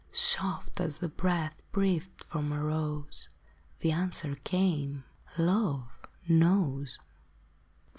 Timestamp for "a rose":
2.51-3.29